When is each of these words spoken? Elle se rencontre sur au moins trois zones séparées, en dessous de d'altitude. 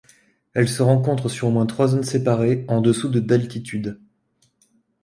Elle 0.55 0.67
se 0.67 0.81
rencontre 0.81 1.29
sur 1.29 1.49
au 1.49 1.51
moins 1.51 1.67
trois 1.67 1.89
zones 1.89 2.01
séparées, 2.03 2.65
en 2.67 2.81
dessous 2.81 3.07
de 3.07 3.19
d'altitude. 3.19 3.99